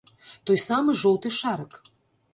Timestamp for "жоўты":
1.03-1.33